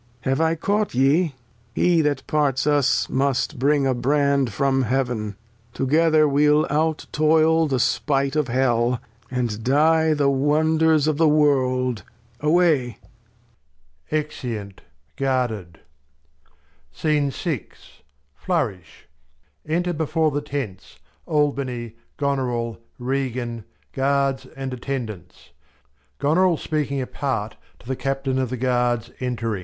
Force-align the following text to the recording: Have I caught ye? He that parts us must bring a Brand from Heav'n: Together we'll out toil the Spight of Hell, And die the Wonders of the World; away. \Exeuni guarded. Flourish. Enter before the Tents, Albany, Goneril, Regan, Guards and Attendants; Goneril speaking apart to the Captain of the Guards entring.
Have 0.21 0.41
I 0.41 0.55
caught 0.55 0.95
ye? 0.95 1.35
He 1.75 2.01
that 2.01 2.25
parts 2.25 2.65
us 2.65 3.07
must 3.07 3.59
bring 3.59 3.85
a 3.85 3.93
Brand 3.93 4.51
from 4.51 4.81
Heav'n: 4.81 5.35
Together 5.75 6.27
we'll 6.27 6.65
out 6.71 7.05
toil 7.11 7.67
the 7.67 7.79
Spight 7.79 8.35
of 8.35 8.47
Hell, 8.47 8.99
And 9.29 9.63
die 9.63 10.15
the 10.15 10.27
Wonders 10.27 11.05
of 11.05 11.17
the 11.17 11.27
World; 11.27 12.01
away. 12.39 12.97
\Exeuni 14.11 14.73
guarded. 15.17 15.81
Flourish. 16.91 18.89
Enter 19.67 19.93
before 19.93 20.31
the 20.31 20.41
Tents, 20.41 20.97
Albany, 21.27 21.93
Goneril, 22.17 22.79
Regan, 22.97 23.65
Guards 23.93 24.47
and 24.57 24.73
Attendants; 24.73 25.51
Goneril 26.17 26.57
speaking 26.57 27.01
apart 27.01 27.55
to 27.77 27.87
the 27.87 27.95
Captain 27.95 28.39
of 28.39 28.49
the 28.49 28.57
Guards 28.57 29.11
entring. 29.19 29.59